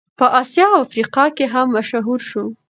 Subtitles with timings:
[0.19, 2.43] په اسیا او افریقا کې هم مشهور شو.